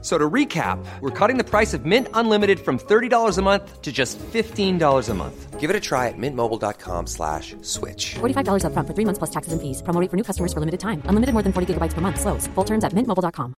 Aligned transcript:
So 0.00 0.16
to 0.16 0.30
recap, 0.30 0.78
we're 1.00 1.10
cutting 1.10 1.38
the 1.38 1.44
price 1.44 1.74
of 1.74 1.84
Mint 1.84 2.06
Unlimited 2.14 2.60
from 2.60 2.78
$30 2.78 3.36
a 3.36 3.42
month 3.42 3.82
to 3.82 3.90
just 3.90 4.16
$15 4.32 5.08
a 5.08 5.14
month. 5.14 5.58
Give 5.58 5.70
it 5.70 5.74
a 5.74 5.80
try 5.80 6.06
at 6.06 6.14
mintmobile.com 6.16 7.08
slash 7.08 7.56
switch. 7.62 8.14
$45 8.20 8.62
upfront 8.62 8.86
for 8.86 8.94
three 8.94 9.04
months 9.04 9.18
plus 9.18 9.30
taxes 9.30 9.52
and 9.52 9.60
fees. 9.60 9.82
Promo 9.82 10.00
rate 10.00 10.08
for 10.08 10.16
new 10.16 10.22
customers 10.22 10.52
for 10.52 10.60
limited 10.60 10.78
time. 10.78 11.02
Unlimited 11.06 11.32
more 11.34 11.42
than 11.42 11.52
40 11.52 11.74
gigabytes 11.74 11.94
per 11.94 12.00
month. 12.00 12.20
Slows. 12.20 12.46
Full 12.54 12.64
terms 12.64 12.84
at 12.84 12.92
mintmobile.com. 12.94 13.54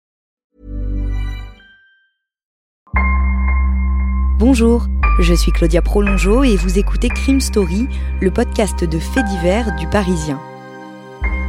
Bonjour, 4.38 4.86
je 5.18 5.34
suis 5.34 5.52
Claudia 5.52 5.82
Prolongeau 5.82 6.42
et 6.44 6.56
vous 6.56 6.78
écoutez 6.78 7.10
Crime 7.10 7.42
Story, 7.42 7.86
le 8.22 8.30
podcast 8.30 8.82
de 8.82 8.98
faits 8.98 9.26
divers 9.26 9.76
du 9.76 9.86
Parisien. 9.88 10.40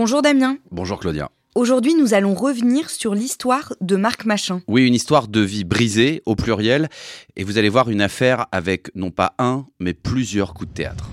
Bonjour 0.00 0.22
Damien. 0.22 0.58
Bonjour 0.70 1.00
Claudia. 1.00 1.28
Aujourd'hui, 1.56 1.96
nous 1.96 2.14
allons 2.14 2.32
revenir 2.32 2.88
sur 2.88 3.16
l'histoire 3.16 3.72
de 3.80 3.96
Marc 3.96 4.26
Machin. 4.26 4.62
Oui, 4.68 4.86
une 4.86 4.94
histoire 4.94 5.26
de 5.26 5.40
vie 5.40 5.64
brisée 5.64 6.22
au 6.24 6.36
pluriel, 6.36 6.88
et 7.34 7.42
vous 7.42 7.58
allez 7.58 7.68
voir 7.68 7.90
une 7.90 8.00
affaire 8.00 8.46
avec 8.52 8.94
non 8.94 9.10
pas 9.10 9.34
un, 9.40 9.66
mais 9.80 9.94
plusieurs 9.94 10.54
coups 10.54 10.70
de 10.70 10.74
théâtre. 10.74 11.10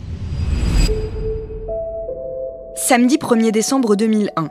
Samedi 2.75 3.17
1er 3.17 3.49
décembre 3.49 3.95
2001. 3.95 4.49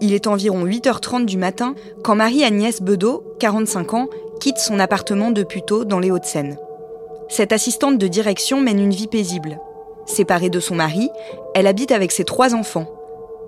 Il 0.00 0.14
est 0.14 0.28
environ 0.28 0.64
8h30 0.64 1.24
du 1.24 1.36
matin 1.36 1.74
quand 2.04 2.14
Marie-Agnès 2.14 2.80
Bedeau, 2.80 3.24
45 3.40 3.94
ans, 3.94 4.08
quitte 4.38 4.58
son 4.58 4.78
appartement 4.78 5.32
de 5.32 5.42
Puteaux 5.42 5.84
dans 5.84 5.98
les 5.98 6.12
Hauts-de-Seine. 6.12 6.56
Cette 7.28 7.50
assistante 7.50 7.98
de 7.98 8.06
direction 8.06 8.60
mène 8.60 8.78
une 8.78 8.94
vie 8.94 9.08
paisible. 9.08 9.58
Séparée 10.06 10.50
de 10.50 10.60
son 10.60 10.76
mari, 10.76 11.10
elle 11.56 11.66
habite 11.66 11.90
avec 11.90 12.12
ses 12.12 12.22
trois 12.22 12.54
enfants. 12.54 12.95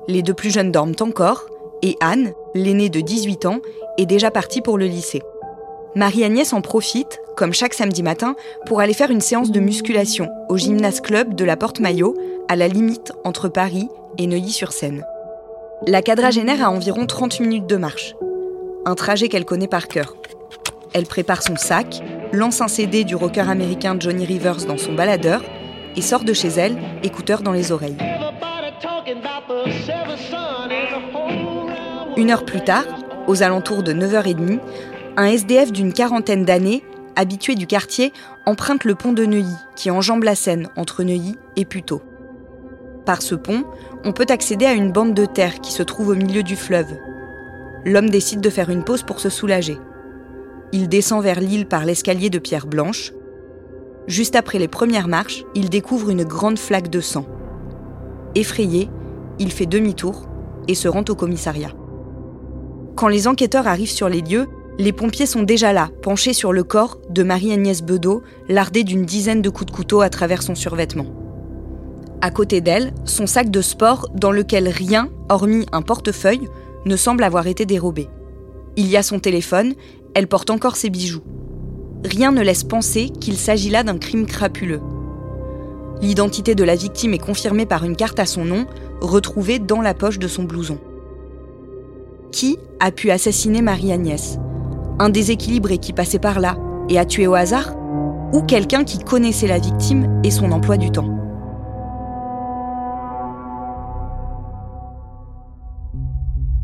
Les 0.08 0.22
deux 0.22 0.32
plus 0.32 0.50
jeunes 0.50 0.72
dorment 0.72 0.96
encore, 1.00 1.44
et 1.82 1.98
Anne, 2.00 2.32
l'aînée 2.54 2.88
de 2.88 3.00
18 3.02 3.44
ans, 3.44 3.60
est 3.98 4.06
déjà 4.06 4.30
partie 4.30 4.62
pour 4.62 4.78
le 4.78 4.86
lycée. 4.86 5.20
Marie-Agnès 5.96 6.54
en 6.54 6.62
profite, 6.62 7.20
comme 7.36 7.52
chaque 7.52 7.74
samedi 7.74 8.02
matin, 8.02 8.34
pour 8.64 8.80
aller 8.80 8.94
faire 8.94 9.10
une 9.10 9.20
séance 9.20 9.50
de 9.50 9.60
musculation 9.60 10.30
au 10.48 10.56
gymnase 10.56 11.02
club 11.02 11.34
de 11.34 11.44
la 11.44 11.58
Porte-Maillot, 11.58 12.16
à 12.48 12.56
la 12.56 12.68
limite 12.68 13.12
entre 13.24 13.48
Paris 13.48 13.88
et 14.16 14.26
Neuilly-sur-Seine. 14.26 15.04
La 15.86 16.00
quadragénaire 16.00 16.64
a 16.64 16.70
environ 16.70 17.04
30 17.04 17.40
minutes 17.40 17.66
de 17.66 17.76
marche. 17.76 18.16
Un 18.86 18.94
trajet 18.94 19.28
qu'elle 19.28 19.44
connaît 19.44 19.68
par 19.68 19.88
cœur. 19.88 20.16
Elle 20.94 21.04
prépare 21.04 21.42
son 21.42 21.56
sac, 21.56 22.02
lance 22.32 22.62
un 22.62 22.68
CD 22.68 23.04
du 23.04 23.14
rocker 23.14 23.50
américain 23.50 23.94
Johnny 24.00 24.24
Rivers 24.24 24.64
dans 24.66 24.78
son 24.78 24.94
baladeur 24.94 25.42
et 25.96 26.00
sort 26.00 26.24
de 26.24 26.32
chez 26.32 26.48
elle, 26.48 26.78
écouteurs 27.02 27.42
dans 27.42 27.52
les 27.52 27.72
oreilles. 27.72 27.96
Une 32.16 32.30
heure 32.30 32.44
plus 32.44 32.62
tard, 32.62 32.84
aux 33.26 33.42
alentours 33.42 33.82
de 33.82 33.92
9h30, 33.92 34.58
un 35.16 35.24
SDF 35.26 35.70
d'une 35.70 35.92
quarantaine 35.92 36.44
d'années, 36.44 36.82
habitué 37.14 37.54
du 37.54 37.66
quartier, 37.66 38.12
emprunte 38.46 38.84
le 38.84 38.94
pont 38.94 39.12
de 39.12 39.24
Neuilly, 39.24 39.54
qui 39.76 39.90
enjambe 39.90 40.24
la 40.24 40.34
Seine 40.34 40.68
entre 40.76 41.04
Neuilly 41.04 41.36
et 41.56 41.64
Puteaux. 41.64 42.02
Par 43.06 43.22
ce 43.22 43.34
pont, 43.34 43.64
on 44.04 44.12
peut 44.12 44.26
accéder 44.28 44.66
à 44.66 44.72
une 44.72 44.92
bande 44.92 45.14
de 45.14 45.24
terre 45.24 45.60
qui 45.60 45.72
se 45.72 45.82
trouve 45.82 46.08
au 46.08 46.14
milieu 46.14 46.42
du 46.42 46.56
fleuve. 46.56 46.92
L'homme 47.84 48.10
décide 48.10 48.40
de 48.40 48.50
faire 48.50 48.70
une 48.70 48.84
pause 48.84 49.02
pour 49.02 49.20
se 49.20 49.30
soulager. 49.30 49.78
Il 50.72 50.88
descend 50.88 51.22
vers 51.22 51.40
l'île 51.40 51.66
par 51.66 51.84
l'escalier 51.84 52.28
de 52.28 52.38
pierre 52.38 52.66
blanche. 52.66 53.12
Juste 54.08 54.36
après 54.36 54.58
les 54.58 54.68
premières 54.68 55.08
marches, 55.08 55.44
il 55.54 55.70
découvre 55.70 56.10
une 56.10 56.24
grande 56.24 56.58
flaque 56.58 56.90
de 56.90 57.00
sang. 57.00 57.24
Effrayé, 58.34 58.90
il 59.38 59.52
fait 59.52 59.66
demi-tour 59.66 60.26
et 60.68 60.74
se 60.74 60.88
rend 60.88 61.04
au 61.08 61.14
commissariat. 61.14 61.72
Quand 62.94 63.08
les 63.08 63.28
enquêteurs 63.28 63.66
arrivent 63.66 63.90
sur 63.90 64.08
les 64.08 64.20
lieux, 64.20 64.46
les 64.78 64.92
pompiers 64.92 65.26
sont 65.26 65.42
déjà 65.42 65.72
là, 65.72 65.90
penchés 66.02 66.32
sur 66.32 66.52
le 66.52 66.62
corps 66.62 66.98
de 67.10 67.22
Marie-Agnès 67.22 67.82
Bedeau, 67.82 68.22
lardée 68.48 68.84
d'une 68.84 69.04
dizaine 69.04 69.42
de 69.42 69.50
coups 69.50 69.70
de 69.70 69.76
couteau 69.76 70.00
à 70.00 70.10
travers 70.10 70.42
son 70.42 70.54
survêtement. 70.54 71.06
À 72.20 72.30
côté 72.30 72.60
d'elle, 72.60 72.92
son 73.04 73.26
sac 73.26 73.50
de 73.50 73.60
sport 73.60 74.08
dans 74.14 74.32
lequel 74.32 74.68
rien, 74.68 75.08
hormis 75.28 75.66
un 75.72 75.82
portefeuille, 75.82 76.48
ne 76.84 76.96
semble 76.96 77.24
avoir 77.24 77.46
été 77.46 77.66
dérobé. 77.66 78.08
Il 78.76 78.86
y 78.86 78.96
a 78.96 79.02
son 79.02 79.18
téléphone, 79.18 79.74
elle 80.14 80.28
porte 80.28 80.50
encore 80.50 80.76
ses 80.76 80.90
bijoux. 80.90 81.22
Rien 82.04 82.32
ne 82.32 82.42
laisse 82.42 82.64
penser 82.64 83.10
qu'il 83.10 83.36
s'agit 83.36 83.70
là 83.70 83.82
d'un 83.82 83.98
crime 83.98 84.26
crapuleux. 84.26 84.80
L'identité 86.00 86.54
de 86.54 86.62
la 86.62 86.76
victime 86.76 87.14
est 87.14 87.18
confirmée 87.18 87.66
par 87.66 87.84
une 87.84 87.96
carte 87.96 88.20
à 88.20 88.26
son 88.26 88.44
nom, 88.44 88.66
retrouvée 89.00 89.58
dans 89.58 89.80
la 89.80 89.94
poche 89.94 90.18
de 90.18 90.28
son 90.28 90.44
blouson. 90.44 90.78
Qui 92.32 92.58
a 92.80 92.90
pu 92.90 93.10
assassiner 93.10 93.62
Marie-Agnès? 93.62 94.38
Un 94.98 95.08
déséquilibré 95.08 95.78
qui 95.78 95.92
passait 95.92 96.18
par 96.18 96.40
là 96.40 96.56
et 96.88 96.98
a 96.98 97.04
tué 97.04 97.26
au 97.26 97.34
hasard? 97.34 97.74
Ou 98.32 98.42
quelqu'un 98.42 98.84
qui 98.84 98.98
connaissait 98.98 99.46
la 99.46 99.58
victime 99.58 100.20
et 100.22 100.30
son 100.30 100.52
emploi 100.52 100.76
du 100.76 100.90
temps? 100.90 101.14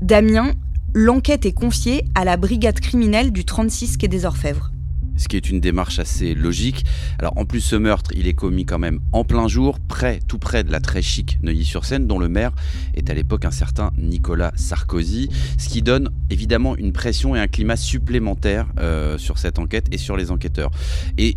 Damien, 0.02 0.52
l'enquête 0.92 1.46
est 1.46 1.52
confiée 1.52 2.04
à 2.14 2.26
la 2.26 2.36
brigade 2.36 2.78
criminelle 2.78 3.32
du 3.32 3.46
36 3.46 3.96
quai 3.96 4.08
des 4.08 4.26
Orfèvres. 4.26 4.73
Ce 5.16 5.28
qui 5.28 5.36
est 5.36 5.48
une 5.48 5.60
démarche 5.60 5.98
assez 5.98 6.34
logique. 6.34 6.84
Alors 7.18 7.36
en 7.36 7.44
plus, 7.44 7.60
ce 7.60 7.76
meurtre, 7.76 8.10
il 8.14 8.26
est 8.26 8.34
commis 8.34 8.64
quand 8.66 8.78
même 8.78 9.00
en 9.12 9.24
plein 9.24 9.48
jour, 9.48 9.78
près, 9.80 10.20
tout 10.26 10.38
près 10.38 10.64
de 10.64 10.72
la 10.72 10.80
très 10.80 11.02
chic 11.02 11.38
Neuilly-sur-Seine, 11.42 12.06
dont 12.06 12.18
le 12.18 12.28
maire 12.28 12.52
est 12.94 13.10
à 13.10 13.14
l'époque 13.14 13.44
un 13.44 13.50
certain 13.50 13.92
Nicolas 13.98 14.52
Sarkozy, 14.56 15.28
ce 15.58 15.68
qui 15.68 15.82
donne 15.82 16.10
évidemment 16.30 16.76
une 16.76 16.92
pression 16.92 17.36
et 17.36 17.40
un 17.40 17.48
climat 17.48 17.76
supplémentaire 17.76 18.66
euh, 18.78 19.18
sur 19.18 19.38
cette 19.38 19.58
enquête 19.58 19.86
et 19.92 19.98
sur 19.98 20.16
les 20.16 20.30
enquêteurs. 20.30 20.70
Et 21.18 21.36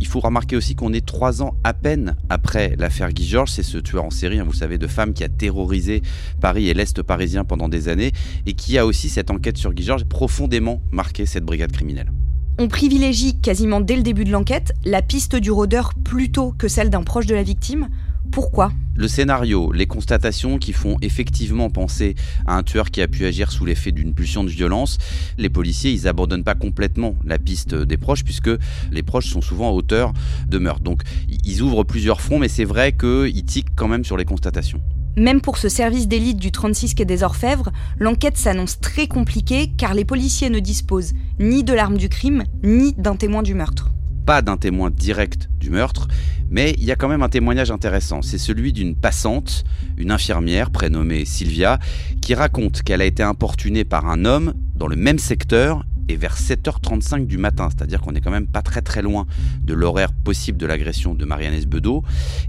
il 0.00 0.06
faut 0.06 0.20
remarquer 0.20 0.56
aussi 0.56 0.74
qu'on 0.74 0.92
est 0.92 1.04
trois 1.04 1.42
ans 1.42 1.54
à 1.64 1.74
peine 1.74 2.16
après 2.28 2.74
l'affaire 2.76 3.12
Guy 3.12 3.26
Georges. 3.26 3.50
C'est 3.50 3.62
ce 3.62 3.78
tueur 3.78 4.04
en 4.04 4.10
série, 4.10 4.38
hein, 4.38 4.44
vous 4.44 4.52
savez, 4.52 4.78
de 4.78 4.86
femmes 4.86 5.12
qui 5.12 5.22
a 5.22 5.28
terrorisé 5.28 6.02
Paris 6.40 6.68
et 6.68 6.74
l'Est 6.74 7.02
parisien 7.02 7.44
pendant 7.44 7.68
des 7.68 7.88
années 7.88 8.12
et 8.46 8.54
qui 8.54 8.78
a 8.78 8.86
aussi 8.86 9.08
cette 9.08 9.30
enquête 9.30 9.58
sur 9.58 9.72
Guy 9.72 9.84
Georges 9.84 10.04
profondément 10.04 10.82
marqué 10.90 11.26
cette 11.26 11.44
brigade 11.44 11.72
criminelle. 11.72 12.10
On 12.58 12.68
privilégie 12.68 13.40
quasiment 13.40 13.80
dès 13.80 13.96
le 13.96 14.02
début 14.02 14.24
de 14.24 14.30
l'enquête 14.30 14.72
la 14.84 15.00
piste 15.00 15.36
du 15.36 15.50
rôdeur 15.50 15.94
plutôt 15.94 16.52
que 16.52 16.68
celle 16.68 16.90
d'un 16.90 17.02
proche 17.02 17.26
de 17.26 17.34
la 17.34 17.42
victime. 17.42 17.88
Pourquoi? 18.30 18.72
Le 18.94 19.08
scénario, 19.08 19.72
les 19.72 19.86
constatations 19.86 20.58
qui 20.58 20.74
font 20.74 20.98
effectivement 21.00 21.70
penser 21.70 22.14
à 22.46 22.56
un 22.56 22.62
tueur 22.62 22.90
qui 22.90 23.00
a 23.00 23.08
pu 23.08 23.24
agir 23.24 23.50
sous 23.50 23.64
l'effet 23.64 23.90
d'une 23.90 24.12
pulsion 24.12 24.44
de 24.44 24.50
violence, 24.50 24.98
les 25.38 25.48
policiers, 25.48 25.92
ils 25.92 26.06
abandonnent 26.06 26.44
pas 26.44 26.54
complètement 26.54 27.16
la 27.24 27.38
piste 27.38 27.74
des 27.74 27.96
proches 27.96 28.22
puisque 28.22 28.50
les 28.90 29.02
proches 29.02 29.28
sont 29.28 29.40
souvent 29.40 29.70
auteurs 29.70 30.12
de 30.46 30.58
meurtres. 30.58 30.82
Donc 30.82 31.02
ils 31.44 31.62
ouvrent 31.62 31.84
plusieurs 31.84 32.20
fronts, 32.20 32.38
mais 32.38 32.48
c'est 32.48 32.64
vrai 32.64 32.92
qu'ils 32.92 33.44
tiquent 33.44 33.74
quand 33.74 33.88
même 33.88 34.04
sur 34.04 34.18
les 34.18 34.26
constatations. 34.26 34.82
Même 35.16 35.42
pour 35.42 35.58
ce 35.58 35.68
service 35.68 36.08
d'élite 36.08 36.38
du 36.38 36.52
36 36.52 36.94
quai 36.94 37.04
des 37.04 37.22
Orfèvres, 37.22 37.70
l'enquête 37.98 38.38
s'annonce 38.38 38.80
très 38.80 39.08
compliquée 39.08 39.70
car 39.76 39.92
les 39.92 40.06
policiers 40.06 40.48
ne 40.48 40.58
disposent 40.58 41.12
ni 41.38 41.64
de 41.64 41.74
l'arme 41.74 41.98
du 41.98 42.08
crime, 42.08 42.44
ni 42.62 42.94
d'un 42.94 43.16
témoin 43.16 43.42
du 43.42 43.54
meurtre. 43.54 43.90
Pas 44.24 44.40
d'un 44.40 44.56
témoin 44.56 44.88
direct 44.88 45.50
du 45.60 45.68
meurtre, 45.68 46.08
mais 46.48 46.74
il 46.78 46.84
y 46.84 46.92
a 46.92 46.96
quand 46.96 47.08
même 47.08 47.22
un 47.22 47.28
témoignage 47.28 47.70
intéressant. 47.70 48.22
C'est 48.22 48.38
celui 48.38 48.72
d'une 48.72 48.94
passante, 48.94 49.64
une 49.98 50.12
infirmière 50.12 50.70
prénommée 50.70 51.26
Sylvia, 51.26 51.78
qui 52.22 52.34
raconte 52.34 52.82
qu'elle 52.82 53.02
a 53.02 53.06
été 53.06 53.22
importunée 53.22 53.84
par 53.84 54.08
un 54.08 54.24
homme 54.24 54.54
dans 54.76 54.86
le 54.86 54.96
même 54.96 55.18
secteur 55.18 55.84
et 56.08 56.16
vers 56.16 56.36
7h35 56.36 57.26
du 57.26 57.38
matin, 57.38 57.68
c'est-à-dire 57.70 58.00
qu'on 58.00 58.14
est 58.14 58.20
quand 58.20 58.30
même 58.30 58.46
pas 58.46 58.62
très 58.62 58.82
très 58.82 59.02
loin 59.02 59.26
de 59.64 59.74
l'horaire 59.74 60.12
possible 60.12 60.58
de 60.58 60.66
l'agression 60.66 61.14
de 61.14 61.24
Marianne 61.24 61.58
Bedeau. 61.64 62.02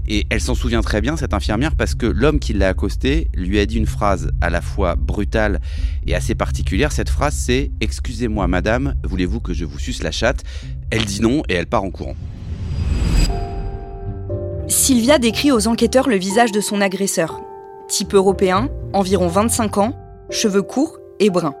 Et 0.08 0.26
elle 0.30 0.40
s'en 0.40 0.54
souvient 0.54 0.82
très 0.82 1.00
bien, 1.00 1.16
cette 1.16 1.34
infirmière, 1.34 1.74
parce 1.74 1.94
que 1.94 2.06
l'homme 2.06 2.38
qui 2.38 2.52
l'a 2.52 2.68
accostée 2.68 3.28
lui 3.34 3.58
a 3.58 3.66
dit 3.66 3.76
une 3.76 3.86
phrase 3.86 4.30
à 4.40 4.50
la 4.50 4.60
fois 4.60 4.96
brutale 4.96 5.60
et 6.06 6.14
assez 6.14 6.34
particulière. 6.34 6.92
Cette 6.92 7.10
phrase, 7.10 7.34
c'est 7.34 7.70
Excusez-moi, 7.80 8.46
madame, 8.48 8.94
voulez-vous 9.04 9.40
que 9.40 9.52
je 9.52 9.64
vous 9.64 9.78
suce 9.78 10.02
la 10.02 10.10
chatte? 10.10 10.42
Elle 10.90 11.04
dit 11.04 11.20
non 11.20 11.42
et 11.48 11.54
elle 11.54 11.66
part 11.66 11.84
en 11.84 11.90
courant. 11.90 12.16
Sylvia 14.68 15.18
décrit 15.18 15.52
aux 15.52 15.68
enquêteurs 15.68 16.08
le 16.08 16.16
visage 16.16 16.52
de 16.52 16.60
son 16.60 16.80
agresseur. 16.80 17.40
Type 17.88 18.14
européen, 18.14 18.70
environ 18.92 19.28
25 19.28 19.78
ans, 19.78 19.98
cheveux 20.30 20.62
courts 20.62 20.98
et 21.20 21.30
bruns. 21.30 21.54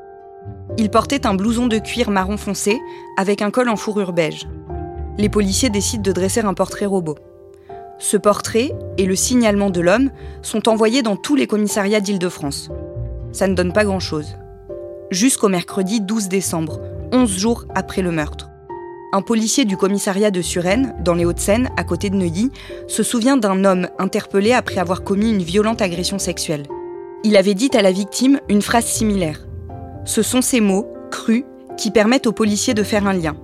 Il 0.76 0.90
portait 0.90 1.26
un 1.26 1.34
blouson 1.34 1.68
de 1.68 1.78
cuir 1.78 2.10
marron 2.10 2.36
foncé 2.36 2.80
avec 3.16 3.42
un 3.42 3.50
col 3.50 3.68
en 3.68 3.76
fourrure 3.76 4.12
beige. 4.12 4.48
Les 5.18 5.28
policiers 5.28 5.70
décident 5.70 6.02
de 6.02 6.12
dresser 6.12 6.40
un 6.40 6.54
portrait 6.54 6.86
robot. 6.86 7.16
Ce 7.98 8.16
portrait 8.16 8.72
et 8.98 9.06
le 9.06 9.14
signalement 9.14 9.70
de 9.70 9.80
l'homme 9.80 10.10
sont 10.42 10.68
envoyés 10.68 11.02
dans 11.02 11.14
tous 11.14 11.36
les 11.36 11.46
commissariats 11.46 12.00
d'Île-de-France. 12.00 12.70
Ça 13.30 13.46
ne 13.46 13.54
donne 13.54 13.72
pas 13.72 13.84
grand-chose. 13.84 14.36
Jusqu'au 15.12 15.48
mercredi 15.48 16.00
12 16.00 16.28
décembre, 16.28 16.80
11 17.12 17.30
jours 17.30 17.66
après 17.74 18.02
le 18.02 18.10
meurtre. 18.10 18.50
Un 19.12 19.22
policier 19.22 19.64
du 19.64 19.76
commissariat 19.76 20.32
de 20.32 20.42
Suresnes, 20.42 20.92
dans 21.04 21.14
les 21.14 21.24
Hauts-de-Seine, 21.24 21.70
à 21.76 21.84
côté 21.84 22.10
de 22.10 22.16
Neuilly, 22.16 22.50
se 22.88 23.04
souvient 23.04 23.36
d'un 23.36 23.64
homme 23.64 23.86
interpellé 24.00 24.52
après 24.52 24.78
avoir 24.78 25.04
commis 25.04 25.30
une 25.30 25.42
violente 25.42 25.82
agression 25.82 26.18
sexuelle. 26.18 26.64
Il 27.22 27.36
avait 27.36 27.54
dit 27.54 27.70
à 27.74 27.82
la 27.82 27.92
victime 27.92 28.40
une 28.48 28.60
phrase 28.60 28.86
similaire. 28.86 29.46
Ce 30.04 30.20
sont 30.20 30.42
ces 30.42 30.60
mots, 30.60 30.86
crus, 31.10 31.44
qui 31.78 31.90
permettent 31.90 32.26
aux 32.26 32.32
policiers 32.32 32.74
de 32.74 32.82
faire 32.82 33.06
un 33.06 33.14
lien. 33.14 33.36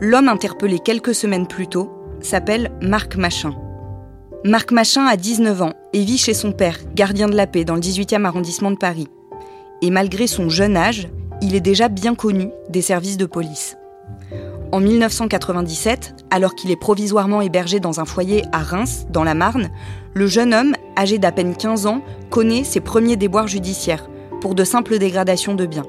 L'homme 0.00 0.28
interpellé 0.28 0.78
quelques 0.78 1.14
semaines 1.14 1.48
plus 1.48 1.66
tôt 1.66 1.90
s'appelle 2.20 2.70
Marc 2.80 3.16
Machin. 3.16 3.54
Marc 4.44 4.70
Machin 4.70 5.06
a 5.06 5.16
19 5.16 5.62
ans 5.62 5.72
et 5.92 6.04
vit 6.04 6.18
chez 6.18 6.34
son 6.34 6.52
père, 6.52 6.78
gardien 6.94 7.28
de 7.28 7.34
la 7.34 7.48
paix, 7.48 7.64
dans 7.64 7.74
le 7.74 7.80
18e 7.80 8.24
arrondissement 8.24 8.70
de 8.70 8.76
Paris. 8.76 9.08
Et 9.82 9.90
malgré 9.90 10.28
son 10.28 10.48
jeune 10.48 10.76
âge, 10.76 11.08
il 11.42 11.54
est 11.56 11.60
déjà 11.60 11.88
bien 11.88 12.14
connu 12.14 12.50
des 12.70 12.82
services 12.82 13.16
de 13.16 13.26
police. 13.26 13.76
En 14.70 14.80
1997, 14.80 16.26
alors 16.30 16.54
qu'il 16.54 16.70
est 16.70 16.80
provisoirement 16.80 17.40
hébergé 17.40 17.80
dans 17.80 17.98
un 17.98 18.04
foyer 18.04 18.44
à 18.52 18.58
Reims, 18.58 19.06
dans 19.10 19.24
la 19.24 19.34
Marne, 19.34 19.70
le 20.14 20.26
jeune 20.26 20.54
homme, 20.54 20.74
âgé 20.96 21.18
d'à 21.18 21.32
peine 21.32 21.56
15 21.56 21.86
ans, 21.86 22.02
connaît 22.30 22.64
ses 22.64 22.80
premiers 22.80 23.16
déboires 23.16 23.48
judiciaires 23.48 24.08
pour 24.40 24.54
de 24.54 24.64
simples 24.64 24.98
dégradations 24.98 25.54
de 25.54 25.66
biens. 25.66 25.86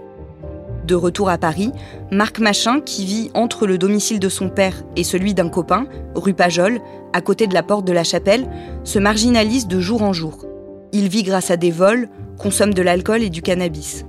De 0.86 0.96
retour 0.96 1.30
à 1.30 1.38
Paris, 1.38 1.72
Marc 2.12 2.40
Machin, 2.40 2.80
qui 2.80 3.06
vit 3.06 3.32
entre 3.34 3.68
le 3.68 3.78
domicile 3.78 4.20
de 4.20 4.30
son 4.30 4.50
père 4.50 4.84
et 4.96 5.04
celui 5.04 5.34
d'un 5.34 5.50
copain, 5.50 5.86
rue 6.16 6.34
Pajol, 6.34 6.80
à 7.12 7.20
côté 7.20 7.48
de 7.48 7.54
la 7.54 7.64
porte 7.64 7.86
de 7.86 7.92
la 7.92 8.06
chapelle, 8.06 8.50
se 8.86 8.98
marginalise 8.98 9.68
de 9.68 9.80
jour 9.82 10.02
en 10.02 10.14
jour. 10.14 10.46
Il 10.94 11.10
vit 11.10 11.24
grâce 11.24 11.52
à 11.52 11.58
des 11.58 11.72
vols, 11.72 12.08
consomme 12.38 12.74
de 12.74 12.82
l'alcool 12.82 13.22
et 13.22 13.30
du 13.30 13.42
cannabis. 13.42 14.06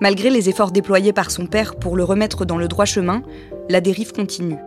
Malgré 0.00 0.28
les 0.28 0.50
efforts 0.50 0.72
déployés 0.72 1.14
par 1.14 1.30
son 1.30 1.46
père 1.46 1.76
pour 1.76 1.96
le 1.96 2.04
remettre 2.04 2.44
dans 2.44 2.58
le 2.58 2.68
droit 2.68 2.84
chemin, 2.84 3.22
la 3.70 3.80
dérive 3.80 4.12
continue. 4.12 4.58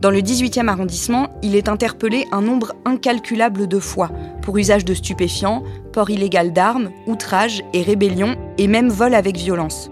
Dans 0.00 0.10
le 0.10 0.20
18e 0.20 0.68
arrondissement, 0.68 1.28
il 1.42 1.56
est 1.56 1.68
interpellé 1.68 2.26
un 2.32 2.42
nombre 2.42 2.74
incalculable 2.84 3.66
de 3.66 3.78
fois 3.78 4.10
pour 4.42 4.58
usage 4.58 4.84
de 4.84 4.94
stupéfiants, 4.94 5.62
port 5.92 6.10
illégal 6.10 6.52
d'armes, 6.52 6.90
outrage 7.06 7.62
et 7.72 7.82
rébellion, 7.82 8.36
et 8.58 8.66
même 8.66 8.88
vol 8.88 9.14
avec 9.14 9.36
violence. 9.36 9.90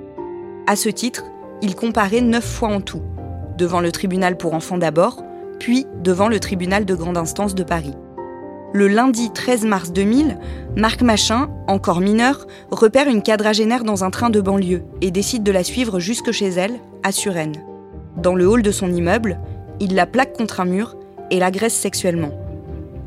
À 0.66 0.76
ce 0.76 0.88
titre, 0.88 1.24
il 1.62 1.74
comparait 1.74 2.20
neuf 2.20 2.44
fois 2.44 2.68
en 2.68 2.80
tout, 2.80 3.02
devant 3.56 3.80
le 3.80 3.92
tribunal 3.92 4.36
pour 4.36 4.54
enfants 4.54 4.78
d'abord, 4.78 5.22
puis 5.58 5.86
devant 6.02 6.28
le 6.28 6.40
tribunal 6.40 6.84
de 6.84 6.94
grande 6.94 7.16
instance 7.16 7.54
de 7.54 7.62
Paris. 7.62 7.94
Le 8.74 8.88
lundi 8.88 9.30
13 9.30 9.66
mars 9.66 9.92
2000, 9.92 10.38
Marc 10.76 11.02
Machin, 11.02 11.50
encore 11.68 12.00
mineur, 12.00 12.46
repère 12.70 13.08
une 13.08 13.22
quadragénaire 13.22 13.84
dans 13.84 14.02
un 14.02 14.10
train 14.10 14.30
de 14.30 14.40
banlieue 14.40 14.84
et 15.02 15.10
décide 15.10 15.42
de 15.42 15.52
la 15.52 15.62
suivre 15.62 16.00
jusque 16.00 16.32
chez 16.32 16.48
elle, 16.48 16.80
à 17.02 17.12
Suresnes. 17.12 17.62
Dans 18.16 18.34
le 18.34 18.46
hall 18.46 18.62
de 18.62 18.70
son 18.70 18.92
immeuble, 18.92 19.38
il 19.82 19.96
la 19.96 20.06
plaque 20.06 20.32
contre 20.32 20.60
un 20.60 20.64
mur 20.64 20.94
et 21.32 21.40
l'agresse 21.40 21.74
sexuellement. 21.74 22.30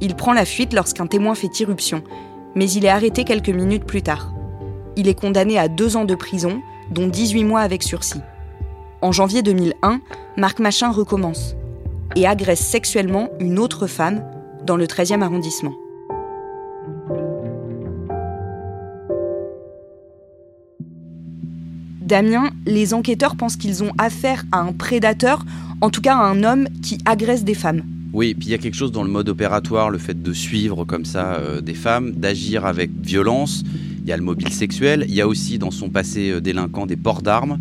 Il 0.02 0.16
prend 0.16 0.34
la 0.34 0.44
fuite 0.44 0.74
lorsqu'un 0.74 1.08
témoin 1.08 1.34
fait 1.34 1.60
irruption, 1.62 2.04
mais 2.54 2.70
il 2.70 2.84
est 2.84 2.90
arrêté 2.90 3.24
quelques 3.24 3.50
minutes 3.50 3.86
plus 3.86 4.02
tard. 4.02 4.34
Il 4.98 5.08
est 5.08 5.18
condamné 5.18 5.58
à 5.58 5.70
deux 5.70 5.96
ans 5.96 6.04
de 6.04 6.16
prison, 6.16 6.62
dont 6.92 7.08
18 7.08 7.46
mois 7.46 7.62
avec 7.62 7.82
sursis. 7.82 8.20
En 9.02 9.14
janvier 9.14 9.42
2001, 9.42 10.02
Marc 10.36 10.60
Machin 10.60 10.92
recommence 10.92 11.56
et 12.18 12.28
agresse 12.28 12.60
sexuellement 12.60 13.30
une 13.40 13.58
autre 13.58 13.88
femme 13.88 14.26
dans 14.66 14.76
le 14.76 14.86
13e 14.86 15.22
arrondissement. 15.22 15.74
Damien, 22.06 22.52
les 22.68 22.94
enquêteurs 22.94 23.36
pensent 23.36 23.56
qu'ils 23.56 23.84
ont 23.84 23.92
affaire 23.98 24.46
à 24.52 24.60
un 24.60 24.74
prédateur, 24.74 25.44
en 25.82 25.90
tout 25.90 26.02
cas 26.02 26.16
à 26.16 26.24
un 26.24 26.44
homme 26.44 26.68
qui 26.84 27.00
agresse 27.04 27.44
des 27.44 27.56
femmes. 27.56 27.82
Oui, 28.14 28.36
puis 28.36 28.48
il 28.48 28.52
y 28.52 28.54
a 28.54 28.60
quelque 28.60 28.76
chose 28.76 28.92
dans 28.92 29.04
le 29.04 29.10
mode 29.10 29.28
opératoire, 29.28 29.90
le 29.90 29.98
fait 29.98 30.22
de 30.22 30.32
suivre 30.32 30.86
comme 30.86 31.04
ça 31.04 31.36
euh, 31.36 31.62
des 31.62 31.74
femmes, 31.74 32.12
d'agir 32.12 32.66
avec 32.66 32.92
violence. 33.02 33.64
Il 34.04 34.08
y 34.08 34.12
a 34.12 34.18
le 34.18 34.24
mobile 34.24 34.54
sexuel, 34.54 35.06
il 35.10 35.16
y 35.16 35.22
a 35.22 35.28
aussi 35.28 35.58
dans 35.58 35.72
son 35.72 35.90
passé 35.90 36.30
euh, 36.30 36.42
délinquant 36.42 36.86
des 36.86 36.96
ports 36.96 37.24
d'armes. 37.24 37.58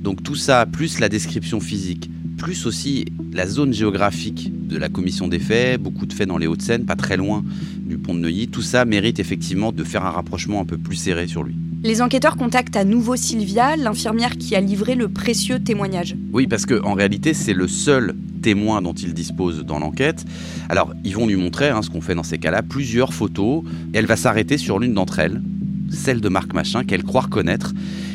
Donc 0.00 0.22
tout 0.22 0.36
ça, 0.36 0.64
plus 0.64 0.98
la 0.98 1.10
description 1.10 1.60
physique, 1.60 2.10
plus 2.38 2.64
aussi 2.64 3.04
la 3.30 3.46
zone 3.46 3.74
géographique 3.74 4.50
de 4.66 4.78
la 4.78 4.88
commission 4.88 5.28
des 5.28 5.38
faits, 5.38 5.80
beaucoup 5.80 6.06
de 6.06 6.14
faits 6.14 6.28
dans 6.28 6.38
les 6.38 6.46
Hauts-de-Seine, 6.46 6.86
pas 6.86 6.96
très 6.96 7.18
loin 7.18 7.44
du 7.78 7.98
pont 7.98 8.14
de 8.14 8.20
Neuilly, 8.20 8.48
tout 8.48 8.62
ça 8.62 8.86
mérite 8.86 9.20
effectivement 9.20 9.70
de 9.70 9.84
faire 9.84 10.06
un 10.06 10.10
rapprochement 10.10 10.62
un 10.62 10.64
peu 10.64 10.78
plus 10.78 10.96
serré 10.96 11.28
sur 11.28 11.42
lui. 11.42 11.56
Les 11.84 12.00
enquêteurs 12.00 12.36
contactent 12.36 12.76
à 12.76 12.84
nouveau 12.84 13.16
Sylvia, 13.16 13.76
l'infirmière 13.76 14.38
qui 14.38 14.54
a 14.54 14.60
livré 14.60 14.94
le 14.94 15.08
précieux 15.08 15.58
témoignage. 15.58 16.14
Oui, 16.32 16.46
parce 16.46 16.64
qu'en 16.64 16.94
réalité, 16.94 17.34
c'est 17.34 17.54
le 17.54 17.66
seul 17.66 18.14
témoin 18.40 18.80
dont 18.80 18.92
ils 18.92 19.12
disposent 19.12 19.64
dans 19.64 19.80
l'enquête. 19.80 20.24
Alors, 20.68 20.94
ils 21.02 21.16
vont 21.16 21.26
lui 21.26 21.34
montrer, 21.34 21.70
hein, 21.70 21.82
ce 21.82 21.90
qu'on 21.90 22.00
fait 22.00 22.14
dans 22.14 22.22
ces 22.22 22.38
cas-là, 22.38 22.62
plusieurs 22.62 23.12
photos, 23.12 23.64
elle 23.94 24.06
va 24.06 24.14
s'arrêter 24.14 24.58
sur 24.58 24.78
l'une 24.78 24.94
d'entre 24.94 25.18
elles, 25.18 25.42
celle 25.90 26.20
de 26.20 26.28
Marc 26.28 26.54
Machin, 26.54 26.84
qu'elle 26.84 27.02
croit 27.02 27.22
reconnaître. 27.22 27.74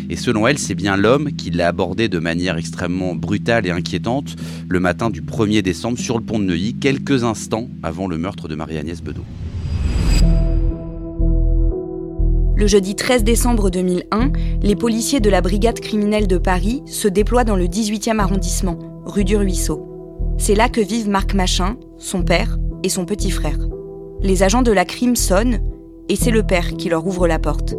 Et 0.10 0.16
selon 0.16 0.48
elle, 0.48 0.60
c'est 0.60 0.76
bien 0.76 0.96
l'homme 0.96 1.34
qui 1.34 1.52
l'a 1.52 1.68
abordé 1.68 2.08
de 2.08 2.20
manière 2.20 2.56
extrêmement 2.56 3.16
brutale 3.16 3.68
et 3.68 3.72
inquiétante 3.72 4.38
le 4.70 4.80
matin 4.80 5.10
du 5.10 5.22
1er 5.22 5.62
décembre 5.62 6.00
sur 6.00 6.18
le 6.18 6.24
pont 6.24 6.40
de 6.40 6.46
Neuilly, 6.46 6.74
quelques 6.76 7.26
instants 7.26 7.68
avant 7.84 8.08
le 8.08 8.18
meurtre 8.18 8.48
de 8.48 8.56
Marie-Agnès 8.56 9.04
Bedeau. 9.04 9.26
Le 12.58 12.66
jeudi 12.66 12.96
13 12.96 13.24
décembre 13.24 13.70
2001, 13.70 14.32
les 14.64 14.76
policiers 14.76 15.20
de 15.20 15.30
la 15.30 15.42
brigade 15.42 15.80
criminelle 15.80 16.26
de 16.26 16.40
Paris 16.40 16.82
se 16.88 17.08
déploient 17.08 17.44
dans 17.44 17.56
le 17.56 17.66
18e 17.66 18.18
arrondissement, 18.18 18.80
rue 19.06 19.24
du 19.24 19.38
Ruisseau. 19.38 19.88
C'est 20.40 20.56
là 20.56 20.68
que 20.68 20.82
vivent 20.82 21.08
Marc 21.08 21.36
Machin, 21.36 21.78
son 22.00 22.24
père 22.24 22.58
et 22.82 22.90
son 22.90 23.06
petit 23.06 23.30
frère. 23.30 23.60
Les 24.24 24.42
agents 24.42 24.64
de 24.64 24.72
la 24.72 24.86
crime 24.86 25.16
sonnent 25.16 25.60
et 26.10 26.16
c'est 26.16 26.32
le 26.32 26.42
père 26.42 26.72
qui 26.78 26.90
leur 26.90 27.06
ouvre 27.06 27.28
la 27.28 27.38
porte. 27.38 27.76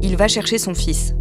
Il 0.00 0.16
va 0.16 0.28
chercher 0.28 0.58
son 0.58 0.74
fils. 0.74 1.16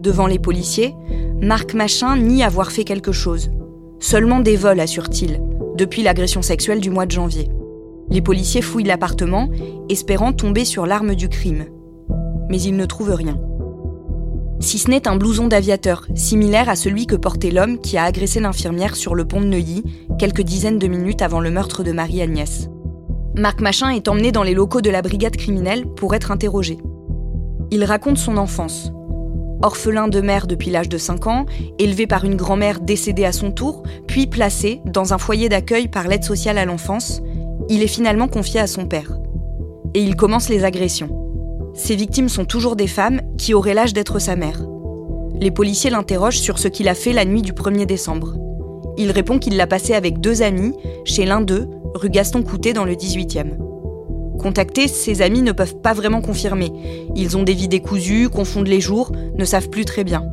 Devant 0.00 0.28
les 0.28 0.38
policiers, 0.38 0.94
Marc 1.42 1.74
Machin 1.74 2.16
nie 2.16 2.44
avoir 2.44 2.70
fait 2.70 2.84
quelque 2.84 3.10
chose. 3.10 3.50
Seulement 3.98 4.38
des 4.38 4.54
vols, 4.54 4.78
assure-t-il, 4.78 5.40
depuis 5.76 6.04
l'agression 6.04 6.42
sexuelle 6.42 6.80
du 6.80 6.90
mois 6.90 7.06
de 7.06 7.10
janvier. 7.10 7.48
Les 8.08 8.22
policiers 8.22 8.62
fouillent 8.62 8.84
l'appartement, 8.84 9.48
espérant 9.88 10.32
tomber 10.32 10.64
sur 10.64 10.86
l'arme 10.86 11.16
du 11.16 11.28
crime 11.28 11.64
mais 12.48 12.60
il 12.60 12.76
ne 12.76 12.86
trouve 12.86 13.10
rien. 13.10 13.38
Si 14.60 14.78
ce 14.78 14.90
n'est 14.90 15.06
un 15.06 15.16
blouson 15.16 15.48
d'aviateur, 15.48 16.06
similaire 16.14 16.68
à 16.68 16.76
celui 16.76 17.06
que 17.06 17.14
portait 17.14 17.50
l'homme 17.50 17.78
qui 17.78 17.98
a 17.98 18.04
agressé 18.04 18.40
l'infirmière 18.40 18.96
sur 18.96 19.14
le 19.14 19.26
pont 19.26 19.40
de 19.40 19.46
Neuilly, 19.46 19.84
quelques 20.18 20.42
dizaines 20.42 20.78
de 20.78 20.86
minutes 20.86 21.22
avant 21.22 21.40
le 21.40 21.50
meurtre 21.50 21.84
de 21.84 21.92
Marie-Agnès. 21.92 22.68
Marc 23.36 23.60
Machin 23.60 23.90
est 23.90 24.08
emmené 24.08 24.32
dans 24.32 24.42
les 24.42 24.54
locaux 24.54 24.80
de 24.80 24.88
la 24.88 25.02
brigade 25.02 25.36
criminelle 25.36 25.86
pour 25.86 26.14
être 26.14 26.30
interrogé. 26.30 26.78
Il 27.70 27.84
raconte 27.84 28.16
son 28.16 28.38
enfance. 28.38 28.90
Orphelin 29.62 30.08
de 30.08 30.20
mère 30.20 30.46
depuis 30.46 30.70
l'âge 30.70 30.88
de 30.88 30.98
5 30.98 31.26
ans, 31.26 31.46
élevé 31.78 32.06
par 32.06 32.24
une 32.24 32.36
grand-mère 32.36 32.80
décédée 32.80 33.24
à 33.24 33.32
son 33.32 33.52
tour, 33.52 33.82
puis 34.06 34.26
placé 34.26 34.80
dans 34.86 35.12
un 35.12 35.18
foyer 35.18 35.48
d'accueil 35.48 35.88
par 35.88 36.08
l'aide 36.08 36.24
sociale 36.24 36.58
à 36.58 36.64
l'enfance, 36.64 37.20
il 37.68 37.82
est 37.82 37.88
finalement 37.88 38.28
confié 38.28 38.60
à 38.60 38.66
son 38.66 38.86
père. 38.86 39.18
Et 39.94 40.02
il 40.02 40.16
commence 40.16 40.48
les 40.48 40.64
agressions. 40.64 41.25
Ses 41.76 41.94
victimes 41.94 42.30
sont 42.30 42.46
toujours 42.46 42.74
des 42.74 42.86
femmes 42.86 43.20
qui 43.36 43.52
auraient 43.52 43.74
l'âge 43.74 43.92
d'être 43.92 44.18
sa 44.18 44.34
mère. 44.34 44.62
Les 45.38 45.50
policiers 45.50 45.90
l'interrogent 45.90 46.40
sur 46.40 46.58
ce 46.58 46.68
qu'il 46.68 46.88
a 46.88 46.94
fait 46.94 47.12
la 47.12 47.26
nuit 47.26 47.42
du 47.42 47.52
1er 47.52 47.84
décembre. 47.84 48.34
Il 48.96 49.10
répond 49.10 49.38
qu'il 49.38 49.58
l'a 49.58 49.66
passé 49.66 49.92
avec 49.92 50.18
deux 50.18 50.40
amis, 50.40 50.72
chez 51.04 51.26
l'un 51.26 51.42
d'eux, 51.42 51.68
rue 51.94 52.08
Gaston 52.08 52.42
Coutet 52.42 52.72
dans 52.72 52.86
le 52.86 52.94
18e. 52.94 53.58
Contactés, 54.38 54.88
ses 54.88 55.20
amis 55.20 55.42
ne 55.42 55.52
peuvent 55.52 55.76
pas 55.76 55.92
vraiment 55.92 56.22
confirmer. 56.22 56.72
Ils 57.14 57.36
ont 57.36 57.42
des 57.42 57.52
vies 57.52 57.68
décousues, 57.68 58.30
confondent 58.30 58.68
les 58.68 58.80
jours, 58.80 59.12
ne 59.36 59.44
savent 59.44 59.68
plus 59.68 59.84
très 59.84 60.02
bien. 60.02 60.24